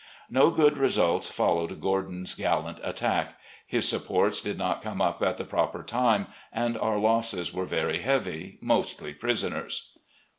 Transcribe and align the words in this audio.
No 0.31 0.49
good 0.49 0.79
results 0.79 1.29
followed 1.29 1.79
Gordon's 1.79 2.33
gallant 2.33 2.79
attack. 2.83 3.39
His 3.67 3.87
supports 3.87 4.41
did 4.41 4.57
not 4.57 4.81
come 4.81 4.99
up 4.99 5.21
at 5.21 5.37
the 5.37 5.43
proper 5.43 5.83
time, 5.83 6.25
and 6.51 6.75
our 6.75 6.97
losses 6.97 7.53
were 7.53 7.65
very 7.65 7.99
heavy, 7.99 8.57
mostly 8.61 9.13
prisoners. 9.13 9.91